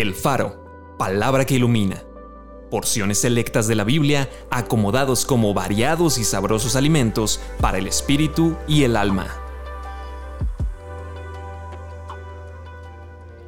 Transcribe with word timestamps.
El 0.00 0.14
Faro, 0.14 0.94
palabra 0.96 1.44
que 1.44 1.56
ilumina. 1.56 2.04
Porciones 2.70 3.18
selectas 3.18 3.66
de 3.66 3.74
la 3.74 3.82
Biblia 3.82 4.30
acomodados 4.48 5.24
como 5.24 5.54
variados 5.54 6.18
y 6.18 6.24
sabrosos 6.24 6.76
alimentos 6.76 7.40
para 7.60 7.78
el 7.78 7.88
espíritu 7.88 8.54
y 8.68 8.84
el 8.84 8.96
alma. 8.96 9.26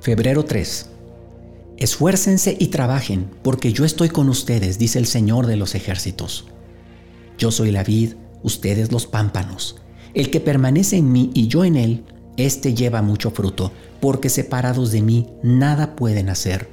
Febrero 0.00 0.46
3. 0.46 0.88
Esfuércense 1.76 2.56
y 2.58 2.68
trabajen, 2.68 3.28
porque 3.42 3.74
yo 3.74 3.84
estoy 3.84 4.08
con 4.08 4.30
ustedes, 4.30 4.78
dice 4.78 4.98
el 4.98 5.06
Señor 5.06 5.44
de 5.44 5.56
los 5.56 5.74
ejércitos. 5.74 6.46
Yo 7.36 7.50
soy 7.50 7.72
la 7.72 7.84
vid, 7.84 8.14
ustedes 8.42 8.90
los 8.90 9.06
pámpanos. 9.06 9.82
El 10.14 10.30
que 10.30 10.40
permanece 10.40 10.96
en 10.96 11.12
mí 11.12 11.30
y 11.34 11.48
yo 11.48 11.66
en 11.66 11.76
él, 11.76 12.04
éste 12.38 12.74
lleva 12.74 13.02
mucho 13.02 13.30
fruto, 13.30 13.72
porque 14.00 14.30
separados 14.30 14.90
de 14.90 15.02
mí 15.02 15.26
nada 15.42 15.94
pueden 15.94 16.30
hacer. 16.30 16.70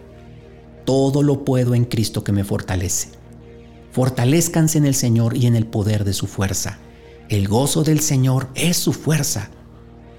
Todo 0.86 1.24
lo 1.24 1.44
puedo 1.44 1.76
en 1.76 1.84
Cristo 1.84 2.24
que 2.24 2.32
me 2.32 2.46
fortalece. 2.46 3.10
Fortalezcanse 3.92 4.78
en 4.78 4.86
el 4.86 4.96
Señor 4.96 5.36
y 5.36 5.48
en 5.48 5.56
el 5.56 5.66
poder 5.66 6.06
de 6.06 6.14
su 6.14 6.28
fuerza. 6.28 6.80
El 7.28 7.48
gozo 7.48 7.84
del 7.84 8.00
Señor 8.00 8.50
es 8.54 8.78
su 8.78 8.94
fuerza. 8.94 9.50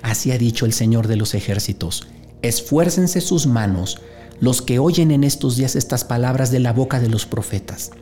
Así 0.03 0.33
ha 0.33 0.39
dicho 0.39 0.67
el 0.67 0.73
Señor 0.73 1.07
de 1.07 1.17
los 1.17 1.35
ejércitos. 1.35 2.09
Esfuércense 2.43 3.21
sus 3.21 3.47
manos, 3.47 4.01
los 4.41 4.61
que 4.61 4.79
oyen 4.79 5.11
en 5.11 5.25
estos 5.25 5.57
días 5.57 5.77
estas 5.77 6.05
palabras 6.05 6.51
de 6.51 6.59
la 6.59 6.73
boca 6.73 7.01
de 7.01 7.09
los 7.09 7.27
profetas. 7.27 7.93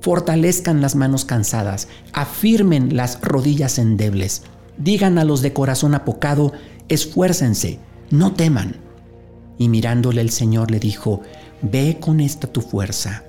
Fortalezcan 0.00 0.80
las 0.80 0.94
manos 0.94 1.24
cansadas, 1.24 1.88
afirmen 2.12 2.96
las 2.96 3.20
rodillas 3.20 3.78
endebles. 3.78 4.42
Digan 4.78 5.18
a 5.18 5.24
los 5.24 5.42
de 5.42 5.52
corazón 5.52 5.94
apocado, 5.94 6.52
esfuércense, 6.90 7.78
no 8.10 8.34
teman. 8.34 8.76
Y 9.56 9.70
mirándole 9.70 10.20
el 10.20 10.30
Señor 10.30 10.70
le 10.70 10.78
dijo, 10.78 11.22
ve 11.62 11.96
con 11.98 12.20
esta 12.20 12.46
tu 12.46 12.60
fuerza. 12.60 13.24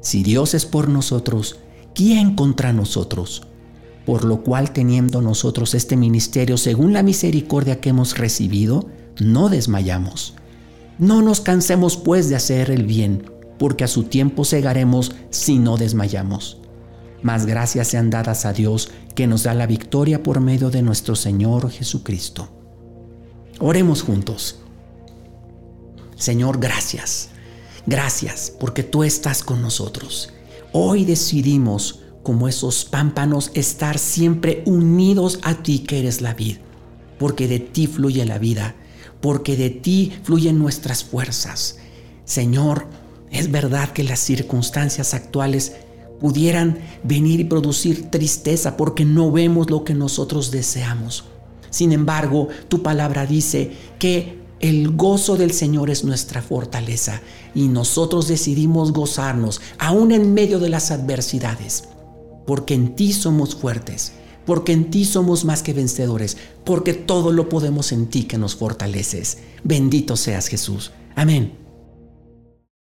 Si 0.00 0.22
Dios 0.22 0.54
es 0.54 0.66
por 0.66 0.88
nosotros, 0.88 1.58
¿quién 1.94 2.36
contra 2.36 2.72
nosotros? 2.72 3.42
Por 4.06 4.24
lo 4.24 4.42
cual 4.42 4.72
teniendo 4.72 5.20
nosotros 5.20 5.74
este 5.74 5.96
ministerio 5.96 6.56
según 6.56 6.92
la 6.92 7.02
misericordia 7.02 7.80
que 7.80 7.90
hemos 7.90 8.16
recibido, 8.16 8.86
no 9.20 9.48
desmayamos. 9.48 10.34
No 10.98 11.22
nos 11.22 11.40
cansemos 11.40 11.96
pues 11.96 12.28
de 12.28 12.36
hacer 12.36 12.70
el 12.70 12.84
bien, 12.84 13.30
porque 13.58 13.84
a 13.84 13.88
su 13.88 14.04
tiempo 14.04 14.44
cegaremos 14.44 15.14
si 15.30 15.58
no 15.58 15.76
desmayamos. 15.76 16.60
Mas 17.22 17.46
gracias 17.46 17.88
sean 17.88 18.10
dadas 18.10 18.46
a 18.46 18.52
Dios 18.52 18.90
que 19.14 19.26
nos 19.26 19.42
da 19.42 19.54
la 19.54 19.66
victoria 19.66 20.22
por 20.22 20.40
medio 20.40 20.70
de 20.70 20.82
nuestro 20.82 21.16
Señor 21.16 21.70
Jesucristo. 21.70 22.48
Oremos 23.58 24.02
juntos. 24.02 24.60
Señor, 26.16 26.58
gracias. 26.60 27.28
Gracias 27.86 28.52
porque 28.58 28.82
tú 28.82 29.04
estás 29.04 29.42
con 29.42 29.60
nosotros. 29.62 30.32
Hoy 30.72 31.04
decidimos, 31.04 32.00
como 32.22 32.48
esos 32.48 32.84
pámpanos, 32.84 33.50
estar 33.54 33.98
siempre 33.98 34.62
unidos 34.66 35.40
a 35.42 35.62
ti 35.62 35.80
que 35.80 35.98
eres 35.98 36.20
la 36.20 36.34
vida, 36.34 36.60
porque 37.18 37.48
de 37.48 37.58
ti 37.58 37.86
fluye 37.86 38.24
la 38.24 38.38
vida, 38.38 38.76
porque 39.20 39.56
de 39.56 39.70
ti 39.70 40.12
fluyen 40.22 40.58
nuestras 40.58 41.04
fuerzas. 41.04 41.78
Señor, 42.24 42.86
es 43.30 43.50
verdad 43.50 43.90
que 43.90 44.04
las 44.04 44.20
circunstancias 44.20 45.14
actuales 45.14 45.74
pudieran 46.20 46.78
venir 47.02 47.40
y 47.40 47.44
producir 47.44 48.10
tristeza 48.10 48.76
porque 48.76 49.04
no 49.04 49.32
vemos 49.32 49.70
lo 49.70 49.84
que 49.84 49.94
nosotros 49.94 50.50
deseamos. 50.50 51.24
Sin 51.70 51.92
embargo, 51.92 52.48
tu 52.68 52.82
palabra 52.82 53.26
dice 53.26 53.72
que 53.98 54.40
el 54.60 54.94
gozo 54.94 55.36
del 55.36 55.52
Señor 55.52 55.88
es 55.88 56.04
nuestra 56.04 56.42
fortaleza 56.42 57.22
y 57.54 57.68
nosotros 57.68 58.28
decidimos 58.28 58.92
gozarnos 58.92 59.60
aún 59.78 60.12
en 60.12 60.34
medio 60.34 60.58
de 60.58 60.68
las 60.68 60.90
adversidades, 60.90 61.84
porque 62.46 62.74
en 62.74 62.94
ti 62.94 63.12
somos 63.12 63.54
fuertes, 63.54 64.12
porque 64.44 64.72
en 64.72 64.90
ti 64.90 65.04
somos 65.04 65.44
más 65.44 65.62
que 65.62 65.72
vencedores, 65.72 66.36
porque 66.64 66.92
todo 66.92 67.32
lo 67.32 67.48
podemos 67.48 67.92
en 67.92 68.08
ti 68.08 68.24
que 68.24 68.36
nos 68.36 68.54
fortaleces. 68.54 69.38
Bendito 69.64 70.16
seas 70.16 70.48
Jesús. 70.48 70.92
Amén. 71.16 71.69